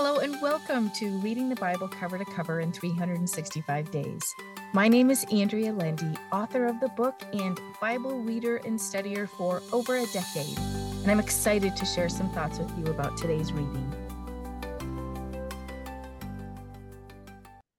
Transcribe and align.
Hello, 0.00 0.18
and 0.18 0.40
welcome 0.40 0.90
to 0.90 1.18
Reading 1.18 1.48
the 1.48 1.56
Bible 1.56 1.88
Cover 1.88 2.18
to 2.18 2.24
Cover 2.24 2.60
in 2.60 2.70
365 2.70 3.90
Days. 3.90 4.32
My 4.72 4.86
name 4.86 5.10
is 5.10 5.26
Andrea 5.32 5.72
Lendy, 5.72 6.14
author 6.30 6.66
of 6.66 6.78
the 6.78 6.86
book 6.90 7.20
and 7.32 7.60
Bible 7.80 8.20
reader 8.20 8.58
and 8.58 8.78
studier 8.78 9.28
for 9.28 9.60
over 9.72 9.96
a 9.96 10.06
decade, 10.06 10.56
and 11.02 11.10
I'm 11.10 11.18
excited 11.18 11.74
to 11.74 11.84
share 11.84 12.08
some 12.08 12.30
thoughts 12.30 12.60
with 12.60 12.70
you 12.78 12.84
about 12.86 13.16
today's 13.16 13.52
reading. 13.52 13.92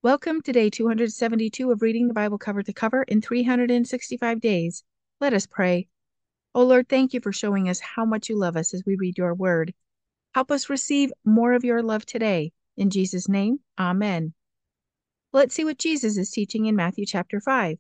Welcome 0.04 0.42
to 0.42 0.52
day 0.52 0.70
272 0.70 1.72
of 1.72 1.82
Reading 1.82 2.10
the 2.10 2.14
Bible 2.14 2.38
Cover 2.38 2.64
to 2.64 2.74
Cover 2.74 3.04
in 3.04 3.22
365 3.22 4.42
Days. 4.42 4.84
Let 5.22 5.32
us 5.32 5.48
pray. 5.48 5.88
Oh 6.54 6.64
Lord, 6.64 6.90
thank 6.90 7.14
you 7.14 7.22
for 7.22 7.32
showing 7.32 7.70
us 7.70 7.80
how 7.80 8.04
much 8.04 8.28
you 8.28 8.38
love 8.38 8.58
us 8.58 8.74
as 8.74 8.84
we 8.86 8.98
read 8.98 9.18
your 9.18 9.34
word. 9.34 9.74
Help 10.36 10.52
us 10.52 10.70
receive 10.70 11.12
more 11.26 11.54
of 11.54 11.64
your 11.64 11.82
love 11.82 12.06
today. 12.06 12.52
In 12.78 12.90
Jesus' 12.90 13.28
name, 13.28 13.60
Amen. 13.78 14.34
Let's 15.34 15.56
see 15.56 15.66
what 15.66 15.78
Jesus 15.78 16.18
is 16.18 16.32
teaching 16.32 16.66
in 16.66 16.76
Matthew 16.76 17.06
chapter 17.06 17.40
5. 17.40 17.78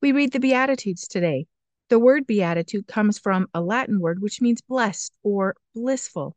We 0.00 0.12
read 0.12 0.32
the 0.32 0.40
Beatitudes 0.40 1.08
today. 1.08 1.46
The 1.88 1.98
word 1.98 2.26
beatitude 2.26 2.86
comes 2.86 3.18
from 3.18 3.48
a 3.54 3.60
Latin 3.60 4.00
word 4.00 4.20
which 4.20 4.40
means 4.40 4.60
blessed 4.60 5.12
or 5.22 5.56
blissful. 5.74 6.36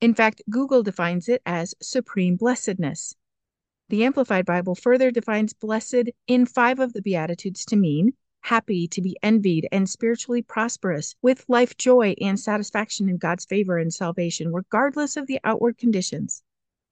In 0.00 0.14
fact, 0.14 0.42
Google 0.50 0.82
defines 0.82 1.28
it 1.28 1.40
as 1.46 1.74
supreme 1.80 2.36
blessedness. 2.36 3.14
The 3.88 4.04
Amplified 4.04 4.44
Bible 4.44 4.74
further 4.74 5.10
defines 5.10 5.54
blessed 5.54 6.10
in 6.26 6.46
five 6.46 6.80
of 6.80 6.92
the 6.92 7.02
Beatitudes 7.02 7.64
to 7.66 7.76
mean 7.76 8.12
happy, 8.40 8.88
to 8.88 9.00
be 9.00 9.16
envied, 9.22 9.68
and 9.72 9.88
spiritually 9.88 10.42
prosperous, 10.42 11.14
with 11.22 11.44
life 11.48 11.76
joy 11.76 12.14
and 12.20 12.38
satisfaction 12.38 13.08
in 13.08 13.16
God's 13.16 13.44
favor 13.44 13.78
and 13.78 13.92
salvation, 13.92 14.52
regardless 14.52 15.16
of 15.16 15.26
the 15.26 15.40
outward 15.44 15.78
conditions. 15.78 16.42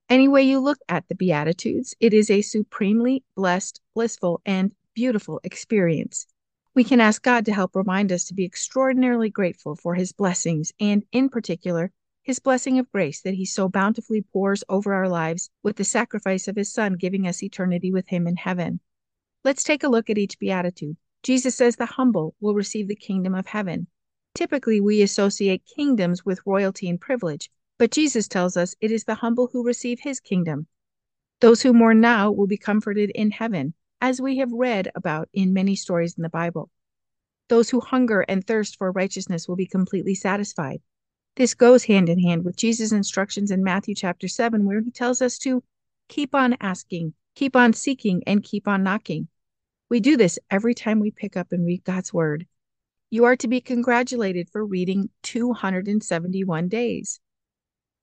Any 0.08 0.28
way 0.28 0.42
you 0.42 0.60
look 0.60 0.78
at 0.88 1.08
the 1.08 1.14
Beatitudes, 1.14 1.94
it 1.98 2.14
is 2.14 2.30
a 2.30 2.42
supremely 2.42 3.24
blessed, 3.34 3.80
blissful, 3.94 4.40
and 4.46 4.72
beautiful 4.94 5.40
experience. 5.42 6.26
We 6.74 6.84
can 6.84 7.00
ask 7.00 7.22
God 7.22 7.44
to 7.46 7.54
help 7.54 7.74
remind 7.74 8.12
us 8.12 8.24
to 8.26 8.34
be 8.34 8.44
extraordinarily 8.44 9.30
grateful 9.30 9.74
for 9.74 9.94
His 9.94 10.12
blessings, 10.12 10.72
and 10.78 11.04
in 11.10 11.28
particular, 11.28 11.90
His 12.22 12.38
blessing 12.38 12.78
of 12.78 12.92
grace 12.92 13.22
that 13.22 13.34
He 13.34 13.46
so 13.46 13.68
bountifully 13.68 14.22
pours 14.22 14.62
over 14.68 14.94
our 14.94 15.08
lives 15.08 15.50
with 15.62 15.76
the 15.76 15.84
sacrifice 15.84 16.48
of 16.48 16.56
His 16.56 16.72
Son, 16.72 16.94
giving 16.94 17.26
us 17.26 17.42
eternity 17.42 17.90
with 17.90 18.08
Him 18.08 18.26
in 18.26 18.36
heaven. 18.36 18.78
Let's 19.42 19.64
take 19.64 19.84
a 19.84 19.88
look 19.88 20.10
at 20.10 20.18
each 20.18 20.38
Beatitude. 20.38 20.96
Jesus 21.26 21.56
says 21.56 21.74
the 21.74 21.86
humble 21.86 22.36
will 22.38 22.54
receive 22.54 22.86
the 22.86 22.94
kingdom 22.94 23.34
of 23.34 23.48
heaven. 23.48 23.88
Typically, 24.36 24.80
we 24.80 25.02
associate 25.02 25.66
kingdoms 25.74 26.24
with 26.24 26.38
royalty 26.46 26.88
and 26.88 27.00
privilege, 27.00 27.50
but 27.78 27.90
Jesus 27.90 28.28
tells 28.28 28.56
us 28.56 28.76
it 28.80 28.92
is 28.92 29.02
the 29.02 29.16
humble 29.16 29.48
who 29.52 29.66
receive 29.66 29.98
his 29.98 30.20
kingdom. 30.20 30.68
Those 31.40 31.62
who 31.62 31.72
mourn 31.72 32.00
now 32.00 32.30
will 32.30 32.46
be 32.46 32.56
comforted 32.56 33.10
in 33.10 33.32
heaven, 33.32 33.74
as 34.00 34.20
we 34.20 34.38
have 34.38 34.52
read 34.52 34.92
about 34.94 35.28
in 35.32 35.52
many 35.52 35.74
stories 35.74 36.14
in 36.16 36.22
the 36.22 36.28
Bible. 36.28 36.70
Those 37.48 37.70
who 37.70 37.80
hunger 37.80 38.20
and 38.20 38.46
thirst 38.46 38.76
for 38.76 38.92
righteousness 38.92 39.48
will 39.48 39.56
be 39.56 39.66
completely 39.66 40.14
satisfied. 40.14 40.80
This 41.34 41.54
goes 41.54 41.82
hand 41.82 42.08
in 42.08 42.20
hand 42.20 42.44
with 42.44 42.54
Jesus' 42.54 42.92
instructions 42.92 43.50
in 43.50 43.64
Matthew 43.64 43.96
chapter 43.96 44.28
7, 44.28 44.64
where 44.64 44.80
he 44.80 44.92
tells 44.92 45.20
us 45.20 45.38
to 45.38 45.64
keep 46.06 46.36
on 46.36 46.56
asking, 46.60 47.14
keep 47.34 47.56
on 47.56 47.72
seeking, 47.72 48.22
and 48.28 48.44
keep 48.44 48.68
on 48.68 48.84
knocking. 48.84 49.26
We 49.88 50.00
do 50.00 50.16
this 50.16 50.38
every 50.50 50.74
time 50.74 50.98
we 50.98 51.12
pick 51.12 51.36
up 51.36 51.52
and 51.52 51.64
read 51.64 51.84
God's 51.84 52.12
Word. 52.12 52.46
You 53.08 53.24
are 53.24 53.36
to 53.36 53.46
be 53.46 53.60
congratulated 53.60 54.50
for 54.50 54.64
reading 54.64 55.10
271 55.22 56.68
days. 56.68 57.20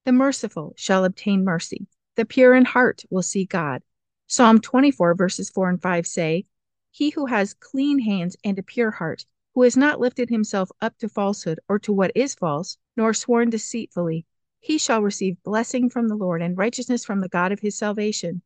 The 0.06 0.14
merciful 0.14 0.74
shall 0.78 1.04
obtain 1.04 1.44
mercy. 1.44 1.88
The 2.16 2.26
pure 2.26 2.56
in 2.56 2.64
heart 2.64 3.04
will 3.10 3.22
see 3.22 3.44
God. 3.44 3.84
Psalm 4.28 4.62
24, 4.62 5.14
verses 5.16 5.50
4 5.50 5.72
and 5.72 5.82
5 5.82 6.08
say, 6.08 6.46
He 6.90 7.10
who 7.10 7.26
has 7.26 7.54
clean 7.54 8.00
hands 8.00 8.38
and 8.46 8.58
a 8.58 8.64
pure 8.64 8.92
heart, 8.92 9.26
who 9.54 9.64
has 9.64 9.76
not 9.76 10.00
lifted 10.00 10.30
himself 10.30 10.72
up 10.80 10.98
to 11.00 11.10
falsehood 11.10 11.60
or 11.68 11.80
to 11.80 11.92
what 11.92 12.12
is 12.16 12.34
false, 12.34 12.78
nor 12.96 13.14
sworn 13.14 13.50
deceitfully, 13.50 14.26
he 14.62 14.78
shall 14.78 15.02
receive 15.02 15.44
blessing 15.44 15.90
from 15.90 16.08
the 16.08 16.16
Lord 16.16 16.42
and 16.42 16.58
righteousness 16.58 17.04
from 17.04 17.20
the 17.20 17.28
God 17.28 17.52
of 17.52 17.60
his 17.60 17.78
salvation. 17.78 18.42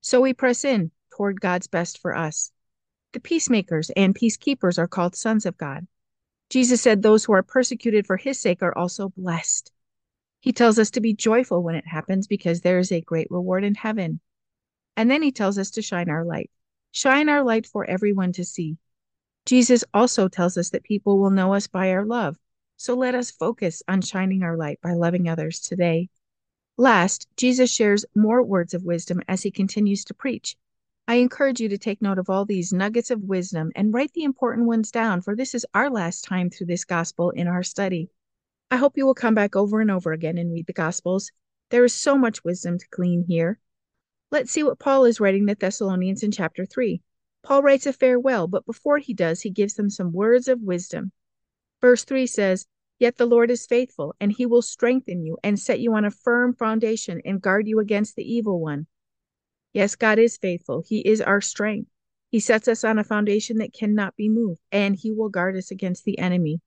So 0.00 0.20
we 0.20 0.34
press 0.34 0.64
in 0.64 0.90
toward 1.12 1.40
God's 1.40 1.68
best 1.68 1.98
for 1.98 2.16
us. 2.16 2.50
The 3.12 3.20
peacemakers 3.20 3.90
and 3.90 4.14
peacekeepers 4.14 4.78
are 4.78 4.88
called 4.88 5.14
sons 5.14 5.46
of 5.46 5.58
God. 5.58 5.86
Jesus 6.48 6.80
said 6.80 7.02
those 7.02 7.24
who 7.24 7.32
are 7.32 7.42
persecuted 7.42 8.06
for 8.06 8.16
his 8.16 8.38
sake 8.38 8.62
are 8.62 8.76
also 8.76 9.10
blessed. 9.10 9.70
He 10.40 10.52
tells 10.52 10.78
us 10.78 10.90
to 10.92 11.00
be 11.00 11.14
joyful 11.14 11.62
when 11.62 11.74
it 11.74 11.86
happens 11.86 12.26
because 12.26 12.60
there 12.60 12.78
is 12.78 12.90
a 12.90 13.00
great 13.00 13.28
reward 13.30 13.64
in 13.64 13.74
heaven. 13.74 14.20
And 14.96 15.10
then 15.10 15.22
he 15.22 15.32
tells 15.32 15.56
us 15.58 15.70
to 15.72 15.82
shine 15.82 16.10
our 16.10 16.24
light. 16.24 16.50
Shine 16.90 17.28
our 17.28 17.42
light 17.42 17.66
for 17.66 17.84
everyone 17.84 18.32
to 18.32 18.44
see. 18.44 18.76
Jesus 19.46 19.84
also 19.94 20.28
tells 20.28 20.56
us 20.56 20.70
that 20.70 20.84
people 20.84 21.18
will 21.18 21.30
know 21.30 21.54
us 21.54 21.66
by 21.66 21.90
our 21.90 22.04
love. 22.04 22.36
So 22.76 22.94
let 22.94 23.14
us 23.14 23.30
focus 23.30 23.82
on 23.88 24.00
shining 24.00 24.42
our 24.42 24.56
light 24.56 24.80
by 24.82 24.92
loving 24.94 25.28
others 25.28 25.60
today. 25.60 26.08
Last, 26.76 27.28
Jesus 27.36 27.70
shares 27.70 28.04
more 28.14 28.42
words 28.42 28.74
of 28.74 28.84
wisdom 28.84 29.22
as 29.28 29.42
he 29.42 29.50
continues 29.50 30.04
to 30.06 30.14
preach. 30.14 30.56
I 31.08 31.16
encourage 31.16 31.60
you 31.60 31.68
to 31.68 31.78
take 31.78 32.00
note 32.00 32.18
of 32.18 32.30
all 32.30 32.44
these 32.44 32.72
nuggets 32.72 33.10
of 33.10 33.22
wisdom 33.22 33.72
and 33.74 33.92
write 33.92 34.12
the 34.12 34.22
important 34.22 34.66
ones 34.66 34.90
down, 34.92 35.20
for 35.20 35.34
this 35.34 35.54
is 35.54 35.66
our 35.74 35.90
last 35.90 36.24
time 36.24 36.48
through 36.48 36.66
this 36.66 36.84
gospel 36.84 37.30
in 37.30 37.48
our 37.48 37.62
study. 37.62 38.08
I 38.70 38.76
hope 38.76 38.96
you 38.96 39.04
will 39.04 39.14
come 39.14 39.34
back 39.34 39.56
over 39.56 39.80
and 39.80 39.90
over 39.90 40.12
again 40.12 40.38
and 40.38 40.52
read 40.52 40.66
the 40.66 40.72
gospels. 40.72 41.32
There 41.70 41.84
is 41.84 41.92
so 41.92 42.16
much 42.16 42.44
wisdom 42.44 42.78
to 42.78 42.86
glean 42.90 43.24
here. 43.26 43.58
Let's 44.30 44.52
see 44.52 44.62
what 44.62 44.78
Paul 44.78 45.04
is 45.04 45.20
writing 45.20 45.46
the 45.46 45.56
Thessalonians 45.56 46.22
in 46.22 46.30
chapter 46.30 46.64
3. 46.64 47.02
Paul 47.42 47.62
writes 47.62 47.86
a 47.86 47.92
farewell, 47.92 48.46
but 48.46 48.64
before 48.64 48.98
he 48.98 49.12
does, 49.12 49.40
he 49.40 49.50
gives 49.50 49.74
them 49.74 49.90
some 49.90 50.12
words 50.12 50.46
of 50.46 50.60
wisdom. 50.60 51.10
Verse 51.80 52.04
3 52.04 52.26
says, 52.28 52.66
Yet 53.00 53.16
the 53.16 53.26
Lord 53.26 53.50
is 53.50 53.66
faithful, 53.66 54.14
and 54.20 54.30
he 54.30 54.46
will 54.46 54.62
strengthen 54.62 55.26
you 55.26 55.36
and 55.42 55.58
set 55.58 55.80
you 55.80 55.92
on 55.94 56.04
a 56.04 56.10
firm 56.10 56.54
foundation 56.54 57.20
and 57.24 57.42
guard 57.42 57.66
you 57.66 57.80
against 57.80 58.14
the 58.14 58.22
evil 58.22 58.60
one. 58.60 58.86
Yes, 59.72 59.96
God 59.96 60.18
is 60.18 60.36
faithful. 60.36 60.82
He 60.86 61.00
is 61.00 61.20
our 61.20 61.40
strength. 61.40 61.90
He 62.30 62.40
sets 62.40 62.68
us 62.68 62.84
on 62.84 62.98
a 62.98 63.04
foundation 63.04 63.58
that 63.58 63.72
cannot 63.72 64.16
be 64.16 64.28
moved, 64.28 64.60
and 64.70 64.96
He 64.96 65.12
will 65.12 65.28
guard 65.28 65.56
us 65.56 65.70
against 65.70 66.04
the 66.04 66.18
enemy. 66.18 66.60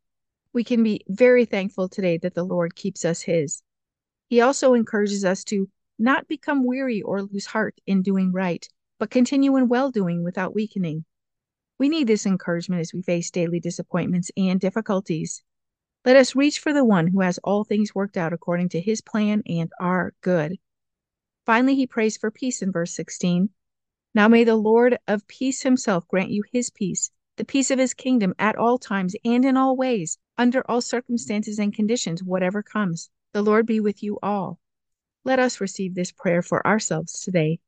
We 0.53 0.63
can 0.63 0.83
be 0.83 1.01
very 1.07 1.45
thankful 1.45 1.89
today 1.89 2.17
that 2.19 2.33
the 2.33 2.43
Lord 2.43 2.75
keeps 2.75 3.05
us 3.05 3.21
His. 3.21 3.61
He 4.27 4.41
also 4.41 4.73
encourages 4.73 5.23
us 5.23 5.43
to 5.45 5.69
not 5.99 6.27
become 6.27 6.65
weary 6.65 7.01
or 7.01 7.21
lose 7.21 7.45
heart 7.45 7.79
in 7.85 8.01
doing 8.01 8.31
right, 8.31 8.67
but 8.99 9.11
continue 9.11 9.55
in 9.55 9.67
well 9.67 9.91
doing 9.91 10.23
without 10.23 10.55
weakening. 10.55 11.05
We 11.77 11.89
need 11.89 12.07
this 12.07 12.25
encouragement 12.25 12.81
as 12.81 12.93
we 12.93 13.01
face 13.01 13.31
daily 13.31 13.59
disappointments 13.59 14.31
and 14.35 14.59
difficulties. 14.59 15.43
Let 16.05 16.15
us 16.15 16.35
reach 16.35 16.59
for 16.59 16.73
the 16.73 16.85
one 16.85 17.07
who 17.07 17.21
has 17.21 17.39
all 17.43 17.63
things 17.63 17.93
worked 17.93 18.17
out 18.17 18.33
according 18.33 18.69
to 18.69 18.81
his 18.81 19.01
plan 19.01 19.43
and 19.47 19.71
are 19.79 20.13
good. 20.21 20.57
Finally, 21.45 21.75
he 21.75 21.85
prays 21.85 22.17
for 22.17 22.31
peace 22.31 22.61
in 22.61 22.71
verse 22.71 22.93
16. 22.93 23.49
Now 24.15 24.27
may 24.27 24.43
the 24.43 24.55
Lord 24.55 24.97
of 25.07 25.27
peace 25.27 25.61
himself 25.61 26.07
grant 26.07 26.31
you 26.31 26.43
his 26.51 26.69
peace, 26.69 27.11
the 27.37 27.45
peace 27.45 27.69
of 27.69 27.79
his 27.79 27.93
kingdom 27.93 28.33
at 28.39 28.55
all 28.55 28.77
times 28.79 29.15
and 29.23 29.45
in 29.45 29.57
all 29.57 29.75
ways, 29.75 30.17
under 30.37 30.63
all 30.69 30.81
circumstances 30.81 31.59
and 31.59 31.73
conditions, 31.73 32.23
whatever 32.23 32.63
comes. 32.63 33.09
The 33.33 33.41
Lord 33.41 33.65
be 33.65 33.79
with 33.79 34.01
you 34.01 34.17
all. 34.23 34.59
Let 35.23 35.39
us 35.39 35.61
receive 35.61 35.93
this 35.93 36.11
prayer 36.11 36.41
for 36.41 36.65
ourselves 36.65 37.19
today. 37.19 37.59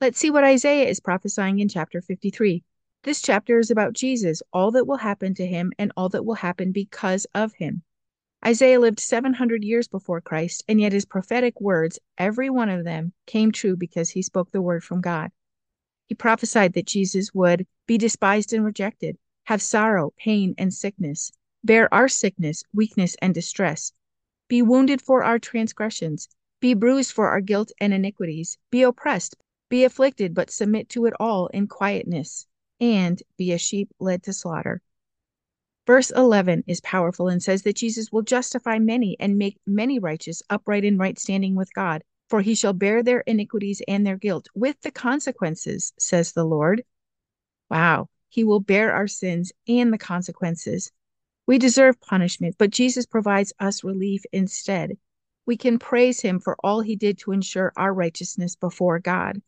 Let's 0.00 0.18
see 0.18 0.30
what 0.30 0.44
Isaiah 0.44 0.88
is 0.88 1.00
prophesying 1.00 1.58
in 1.58 1.68
chapter 1.68 2.00
53. 2.00 2.62
This 3.02 3.20
chapter 3.20 3.58
is 3.58 3.70
about 3.70 3.92
Jesus, 3.92 4.42
all 4.52 4.70
that 4.70 4.86
will 4.86 4.98
happen 4.98 5.34
to 5.34 5.46
him, 5.46 5.72
and 5.78 5.92
all 5.96 6.08
that 6.10 6.24
will 6.24 6.34
happen 6.34 6.72
because 6.72 7.26
of 7.34 7.52
him. 7.54 7.82
Isaiah 8.46 8.78
lived 8.78 9.00
700 9.00 9.64
years 9.64 9.88
before 9.88 10.20
Christ, 10.20 10.64
and 10.68 10.78
yet 10.78 10.92
his 10.92 11.06
prophetic 11.06 11.60
words, 11.62 11.98
every 12.18 12.50
one 12.50 12.68
of 12.68 12.84
them, 12.84 13.14
came 13.26 13.50
true 13.52 13.74
because 13.74 14.10
he 14.10 14.20
spoke 14.20 14.50
the 14.50 14.60
word 14.60 14.84
from 14.84 15.00
God. 15.00 15.30
He 16.06 16.14
prophesied 16.14 16.74
that 16.74 16.86
Jesus 16.86 17.32
would 17.32 17.66
be 17.86 17.96
despised 17.96 18.52
and 18.52 18.62
rejected, 18.62 19.16
have 19.44 19.62
sorrow, 19.62 20.12
pain, 20.18 20.54
and 20.58 20.74
sickness, 20.74 21.32
bear 21.62 21.92
our 21.92 22.06
sickness, 22.06 22.62
weakness, 22.74 23.16
and 23.22 23.32
distress, 23.34 23.92
be 24.48 24.60
wounded 24.60 25.00
for 25.00 25.24
our 25.24 25.38
transgressions, 25.38 26.28
be 26.60 26.74
bruised 26.74 27.12
for 27.12 27.28
our 27.28 27.40
guilt 27.40 27.72
and 27.80 27.94
iniquities, 27.94 28.58
be 28.70 28.82
oppressed, 28.82 29.36
be 29.70 29.84
afflicted, 29.84 30.34
but 30.34 30.50
submit 30.50 30.90
to 30.90 31.06
it 31.06 31.14
all 31.18 31.46
in 31.46 31.66
quietness, 31.66 32.46
and 32.78 33.22
be 33.38 33.52
a 33.52 33.58
sheep 33.58 33.88
led 33.98 34.22
to 34.22 34.34
slaughter. 34.34 34.82
Verse 35.86 36.10
11 36.10 36.64
is 36.66 36.80
powerful 36.80 37.28
and 37.28 37.42
says 37.42 37.62
that 37.62 37.76
Jesus 37.76 38.10
will 38.10 38.22
justify 38.22 38.78
many 38.78 39.16
and 39.20 39.36
make 39.36 39.58
many 39.66 39.98
righteous, 39.98 40.42
upright 40.48 40.84
in 40.84 40.96
right 40.96 41.18
standing 41.18 41.54
with 41.54 41.72
God. 41.74 42.02
For 42.30 42.40
he 42.40 42.54
shall 42.54 42.72
bear 42.72 43.02
their 43.02 43.20
iniquities 43.20 43.82
and 43.86 44.06
their 44.06 44.16
guilt 44.16 44.48
with 44.54 44.80
the 44.80 44.90
consequences, 44.90 45.92
says 45.98 46.32
the 46.32 46.44
Lord. 46.44 46.84
Wow, 47.68 48.08
he 48.30 48.44
will 48.44 48.60
bear 48.60 48.92
our 48.92 49.06
sins 49.06 49.52
and 49.68 49.92
the 49.92 49.98
consequences. 49.98 50.90
We 51.46 51.58
deserve 51.58 52.00
punishment, 52.00 52.56
but 52.58 52.70
Jesus 52.70 53.04
provides 53.04 53.52
us 53.60 53.84
relief 53.84 54.22
instead. 54.32 54.96
We 55.44 55.58
can 55.58 55.78
praise 55.78 56.22
him 56.22 56.40
for 56.40 56.56
all 56.64 56.80
he 56.80 56.96
did 56.96 57.18
to 57.18 57.32
ensure 57.32 57.72
our 57.76 57.92
righteousness 57.92 58.56
before 58.56 58.98
God. 58.98 59.42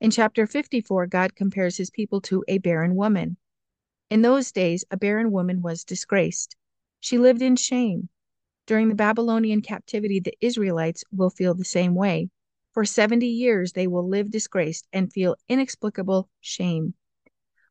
In 0.00 0.10
chapter 0.10 0.48
54, 0.48 1.06
God 1.06 1.36
compares 1.36 1.76
his 1.76 1.90
people 1.90 2.20
to 2.22 2.44
a 2.48 2.58
barren 2.58 2.96
woman. 2.96 3.36
In 4.12 4.20
those 4.20 4.52
days, 4.52 4.84
a 4.90 4.98
barren 4.98 5.30
woman 5.32 5.62
was 5.62 5.84
disgraced. 5.84 6.54
She 7.00 7.16
lived 7.16 7.40
in 7.40 7.56
shame. 7.56 8.10
During 8.66 8.90
the 8.90 8.94
Babylonian 8.94 9.62
captivity, 9.62 10.20
the 10.20 10.36
Israelites 10.38 11.02
will 11.10 11.30
feel 11.30 11.54
the 11.54 11.64
same 11.64 11.94
way. 11.94 12.28
For 12.72 12.84
70 12.84 13.26
years, 13.26 13.72
they 13.72 13.86
will 13.86 14.06
live 14.06 14.30
disgraced 14.30 14.86
and 14.92 15.10
feel 15.10 15.36
inexplicable 15.48 16.28
shame. 16.42 16.92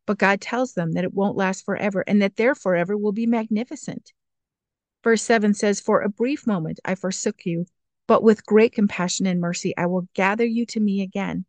But 0.08 0.18
God 0.18 0.42
tells 0.42 0.74
them 0.74 0.94
that 0.94 1.04
it 1.04 1.14
won't 1.14 1.38
last 1.38 1.64
forever 1.64 2.04
and 2.08 2.20
that 2.24 2.38
their 2.38 2.56
forever 2.56 2.98
will 2.98 3.12
be 3.12 3.28
magnificent. 3.28 4.12
Verse 5.04 5.22
7 5.22 5.54
says, 5.54 5.80
For 5.80 6.02
a 6.02 6.10
brief 6.10 6.48
moment 6.48 6.80
I 6.84 6.96
forsook 6.96 7.46
you, 7.46 7.68
but 8.08 8.24
with 8.24 8.48
great 8.48 8.74
compassion 8.74 9.28
and 9.28 9.40
mercy 9.40 9.78
I 9.78 9.86
will 9.86 10.10
gather 10.16 10.46
you 10.46 10.66
to 10.66 10.80
me 10.80 11.04
again. 11.04 11.46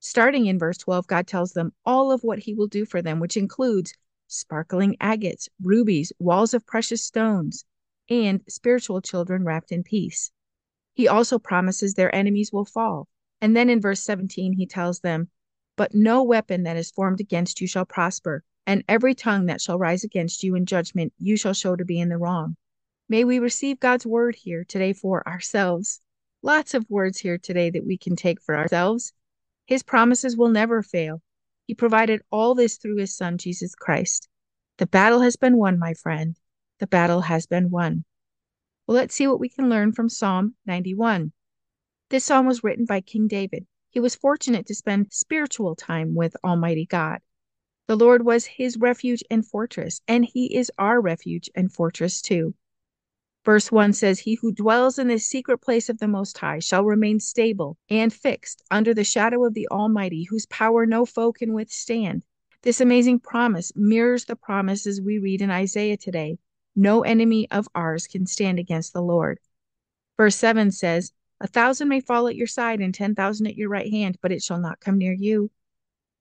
Starting 0.00 0.46
in 0.46 0.58
verse 0.58 0.78
12, 0.78 1.06
God 1.06 1.28
tells 1.28 1.52
them 1.52 1.72
all 1.86 2.10
of 2.10 2.24
what 2.24 2.40
he 2.40 2.54
will 2.54 2.66
do 2.66 2.84
for 2.84 3.00
them, 3.00 3.20
which 3.20 3.36
includes 3.36 3.94
sparkling 4.28 4.96
agates, 5.00 5.48
rubies, 5.60 6.12
walls 6.18 6.54
of 6.54 6.66
precious 6.66 7.02
stones, 7.02 7.64
and 8.08 8.42
spiritual 8.48 9.00
children 9.00 9.44
wrapped 9.44 9.72
in 9.72 9.82
peace. 9.82 10.30
He 10.94 11.08
also 11.08 11.38
promises 11.38 11.94
their 11.94 12.14
enemies 12.14 12.52
will 12.52 12.64
fall. 12.64 13.08
And 13.40 13.56
then 13.56 13.70
in 13.70 13.80
verse 13.80 14.02
17, 14.02 14.52
he 14.52 14.66
tells 14.66 15.00
them, 15.00 15.30
But 15.76 15.94
no 15.94 16.22
weapon 16.22 16.64
that 16.64 16.76
is 16.76 16.90
formed 16.90 17.20
against 17.20 17.60
you 17.60 17.66
shall 17.66 17.84
prosper, 17.84 18.44
and 18.66 18.84
every 18.88 19.14
tongue 19.14 19.46
that 19.46 19.60
shall 19.60 19.78
rise 19.78 20.04
against 20.04 20.42
you 20.42 20.54
in 20.54 20.66
judgment 20.66 21.12
you 21.18 21.36
shall 21.36 21.54
show 21.54 21.76
to 21.76 21.84
be 21.84 22.00
in 22.00 22.08
the 22.08 22.18
wrong. 22.18 22.56
May 23.08 23.24
we 23.24 23.38
receive 23.38 23.80
God's 23.80 24.04
word 24.04 24.34
here 24.34 24.64
today 24.64 24.92
for 24.92 25.26
ourselves. 25.26 26.00
Lots 26.42 26.74
of 26.74 26.90
words 26.90 27.18
here 27.18 27.38
today 27.38 27.70
that 27.70 27.86
we 27.86 27.96
can 27.96 28.16
take 28.16 28.42
for 28.42 28.56
ourselves. 28.56 29.12
His 29.66 29.82
promises 29.82 30.36
will 30.36 30.50
never 30.50 30.82
fail. 30.82 31.22
He 31.68 31.74
provided 31.74 32.22
all 32.30 32.54
this 32.54 32.78
through 32.78 32.96
his 32.96 33.14
son, 33.14 33.36
Jesus 33.36 33.74
Christ. 33.74 34.26
The 34.78 34.86
battle 34.86 35.20
has 35.20 35.36
been 35.36 35.58
won, 35.58 35.78
my 35.78 35.92
friend. 35.92 36.34
The 36.78 36.86
battle 36.86 37.20
has 37.20 37.46
been 37.46 37.68
won. 37.68 38.06
Well, 38.86 38.94
let's 38.94 39.14
see 39.14 39.26
what 39.26 39.38
we 39.38 39.50
can 39.50 39.68
learn 39.68 39.92
from 39.92 40.08
Psalm 40.08 40.54
91. 40.64 41.30
This 42.08 42.24
psalm 42.24 42.46
was 42.46 42.64
written 42.64 42.86
by 42.86 43.02
King 43.02 43.28
David. 43.28 43.66
He 43.90 44.00
was 44.00 44.14
fortunate 44.14 44.64
to 44.68 44.74
spend 44.74 45.12
spiritual 45.12 45.76
time 45.76 46.14
with 46.14 46.34
Almighty 46.42 46.86
God. 46.86 47.20
The 47.86 47.96
Lord 47.96 48.24
was 48.24 48.46
his 48.46 48.78
refuge 48.78 49.22
and 49.30 49.46
fortress, 49.46 50.00
and 50.08 50.24
he 50.24 50.56
is 50.56 50.72
our 50.78 51.02
refuge 51.02 51.50
and 51.54 51.70
fortress 51.70 52.22
too. 52.22 52.54
Verse 53.48 53.72
1 53.72 53.94
says, 53.94 54.18
He 54.18 54.34
who 54.34 54.52
dwells 54.52 54.98
in 54.98 55.08
the 55.08 55.16
secret 55.16 55.56
place 55.56 55.88
of 55.88 55.96
the 56.00 56.06
Most 56.06 56.36
High 56.36 56.58
shall 56.58 56.84
remain 56.84 57.18
stable 57.18 57.78
and 57.88 58.12
fixed 58.12 58.62
under 58.70 58.92
the 58.92 59.04
shadow 59.04 59.42
of 59.46 59.54
the 59.54 59.66
Almighty, 59.68 60.24
whose 60.24 60.44
power 60.44 60.84
no 60.84 61.06
foe 61.06 61.32
can 61.32 61.54
withstand. 61.54 62.26
This 62.60 62.78
amazing 62.78 63.20
promise 63.20 63.72
mirrors 63.74 64.26
the 64.26 64.36
promises 64.36 65.00
we 65.00 65.18
read 65.18 65.40
in 65.40 65.50
Isaiah 65.50 65.96
today. 65.96 66.36
No 66.76 67.04
enemy 67.04 67.50
of 67.50 67.70
ours 67.74 68.06
can 68.06 68.26
stand 68.26 68.58
against 68.58 68.92
the 68.92 69.00
Lord. 69.00 69.40
Verse 70.18 70.36
7 70.36 70.70
says, 70.70 71.12
A 71.40 71.46
thousand 71.46 71.88
may 71.88 72.00
fall 72.00 72.28
at 72.28 72.36
your 72.36 72.46
side 72.46 72.82
and 72.82 72.94
ten 72.94 73.14
thousand 73.14 73.46
at 73.46 73.56
your 73.56 73.70
right 73.70 73.90
hand, 73.90 74.18
but 74.20 74.30
it 74.30 74.42
shall 74.42 74.60
not 74.60 74.78
come 74.78 74.98
near 74.98 75.14
you. 75.14 75.50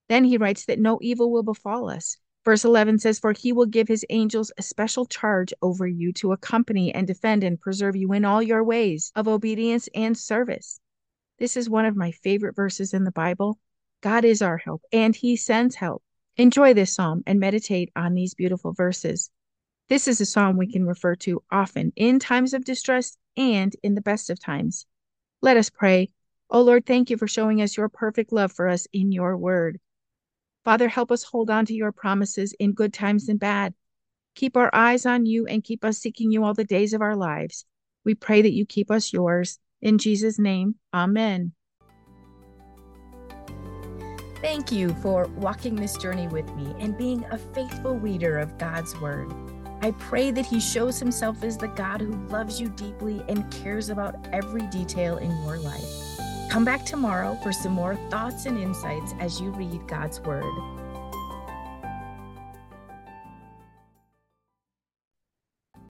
Then 0.07 0.23
he 0.23 0.37
writes 0.37 0.63
that 0.63 0.79
no 0.79 0.97
evil 1.01 1.29
will 1.29 1.43
befall 1.43 1.89
us. 1.89 2.19
Verse 2.47 2.63
11 2.63 2.99
says, 2.99 3.19
For 3.19 3.33
he 3.33 3.51
will 3.51 3.65
give 3.65 3.89
his 3.89 4.05
angels 4.09 4.53
a 4.57 4.61
special 4.61 5.05
charge 5.05 5.53
over 5.61 5.85
you 5.85 6.13
to 6.13 6.31
accompany 6.31 6.95
and 6.95 7.05
defend 7.05 7.43
and 7.43 7.59
preserve 7.59 7.97
you 7.97 8.13
in 8.13 8.23
all 8.23 8.41
your 8.41 8.63
ways 8.63 9.11
of 9.17 9.27
obedience 9.27 9.89
and 9.93 10.17
service. 10.17 10.79
This 11.39 11.57
is 11.57 11.69
one 11.69 11.83
of 11.83 11.97
my 11.97 12.11
favorite 12.11 12.55
verses 12.55 12.93
in 12.93 13.03
the 13.03 13.11
Bible. 13.11 13.59
God 13.99 14.23
is 14.23 14.41
our 14.41 14.55
help, 14.55 14.81
and 14.93 15.13
he 15.13 15.35
sends 15.35 15.75
help. 15.75 16.03
Enjoy 16.37 16.73
this 16.73 16.93
psalm 16.93 17.21
and 17.27 17.37
meditate 17.37 17.91
on 17.97 18.13
these 18.13 18.33
beautiful 18.33 18.71
verses. 18.71 19.29
This 19.89 20.07
is 20.07 20.21
a 20.21 20.25
psalm 20.25 20.55
we 20.55 20.71
can 20.71 20.85
refer 20.85 21.17
to 21.17 21.43
often 21.51 21.91
in 21.97 22.17
times 22.17 22.53
of 22.53 22.63
distress 22.63 23.17
and 23.35 23.75
in 23.83 23.93
the 23.93 23.99
best 23.99 24.29
of 24.29 24.39
times. 24.39 24.85
Let 25.41 25.57
us 25.57 25.69
pray. 25.69 26.13
O 26.49 26.59
oh 26.59 26.61
Lord, 26.61 26.85
thank 26.85 27.09
you 27.09 27.17
for 27.17 27.27
showing 27.27 27.61
us 27.61 27.75
your 27.75 27.89
perfect 27.89 28.31
love 28.31 28.53
for 28.53 28.69
us 28.69 28.87
in 28.93 29.11
your 29.11 29.35
word. 29.35 29.81
Father, 30.67 30.89
help 30.89 31.13
us 31.13 31.23
hold 31.23 31.49
on 31.49 31.65
to 31.67 31.73
your 31.73 31.93
promises 31.93 32.53
in 32.59 32.73
good 32.73 32.91
times 32.91 33.29
and 33.29 33.39
bad. 33.39 33.73
Keep 34.35 34.57
our 34.57 34.69
eyes 34.73 35.05
on 35.05 35.25
you 35.25 35.47
and 35.47 35.63
keep 35.63 35.85
us 35.85 35.97
seeking 35.97 36.29
you 36.29 36.43
all 36.43 36.53
the 36.53 36.65
days 36.65 36.93
of 36.93 37.01
our 37.01 37.15
lives. 37.15 37.63
We 38.03 38.15
pray 38.15 38.41
that 38.41 38.51
you 38.51 38.65
keep 38.65 38.91
us 38.91 39.13
yours. 39.13 39.59
In 39.81 39.97
Jesus' 39.97 40.37
name, 40.37 40.75
amen. 40.93 41.53
Thank 44.41 44.69
you 44.73 44.93
for 44.95 45.27
walking 45.37 45.75
this 45.75 45.95
journey 45.95 46.27
with 46.27 46.53
me 46.57 46.75
and 46.79 46.97
being 46.97 47.23
a 47.31 47.37
faithful 47.37 47.97
reader 47.97 48.37
of 48.37 48.57
God's 48.57 48.93
Word. 48.99 49.33
I 49.81 49.91
pray 49.91 50.31
that 50.31 50.47
He 50.47 50.59
shows 50.59 50.99
Himself 50.99 51.45
as 51.45 51.55
the 51.55 51.69
God 51.69 52.01
who 52.01 52.11
loves 52.27 52.59
you 52.59 52.67
deeply 52.67 53.23
and 53.29 53.49
cares 53.53 53.87
about 53.87 54.17
every 54.33 54.67
detail 54.67 55.17
in 55.17 55.31
your 55.45 55.59
life. 55.59 56.16
Come 56.49 56.63
back 56.63 56.85
tomorrow 56.85 57.37
for 57.43 57.51
some 57.51 57.73
more 57.73 57.97
thoughts 58.09 58.45
and 58.45 58.57
insights 58.57 59.13
as 59.19 59.41
you 59.41 59.51
read 59.51 59.85
God's 59.85 60.21
Word. 60.21 60.45